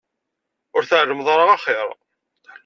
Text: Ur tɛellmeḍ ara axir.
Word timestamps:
Ur 0.75 0.83
tɛellmeḍ 0.85 1.27
ara 1.33 1.45
axir. 1.55 1.87